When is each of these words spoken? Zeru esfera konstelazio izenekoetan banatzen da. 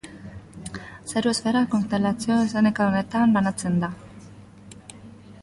Zeru 1.11 1.33
esfera 1.33 1.61
konstelazio 1.73 2.39
izenekoetan 2.47 3.37
banatzen 3.39 3.79
da. 3.85 3.93